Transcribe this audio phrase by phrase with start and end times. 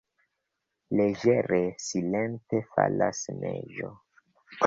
[0.99, 3.93] Leĝere, silente falas neĝo.